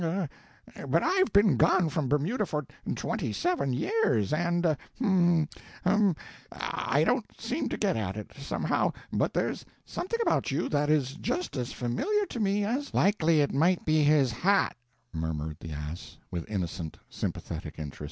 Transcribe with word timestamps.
er... 0.03 0.27
er... 0.75 0.87
but 0.87 1.03
I've 1.03 1.31
been 1.31 1.57
gone 1.57 1.87
from 1.89 2.09
Bermuda 2.09 2.43
for 2.47 2.65
twenty 2.95 3.31
seven 3.31 3.71
years, 3.71 4.33
and... 4.33 4.75
hum, 4.97 5.47
hum... 5.83 6.15
I 6.51 7.03
don't 7.03 7.25
seem 7.39 7.69
to 7.69 7.77
get 7.77 7.95
at 7.95 8.17
it, 8.17 8.31
somehow, 8.35 8.93
but 9.13 9.31
there's 9.31 9.63
something 9.85 10.17
about 10.23 10.49
you 10.49 10.69
that 10.69 10.89
is 10.89 11.13
just 11.17 11.55
as 11.55 11.71
familiar 11.71 12.25
to 12.25 12.39
me 12.39 12.65
as" 12.65 12.91
"Likely 12.95 13.41
it 13.41 13.53
might 13.53 13.85
be 13.85 14.01
his 14.01 14.31
hat," 14.31 14.75
murmured 15.13 15.57
the 15.59 15.69
Ass, 15.71 16.17
with 16.31 16.49
innocent, 16.49 16.97
sympathetic 17.07 17.77
interest. 17.77 17.99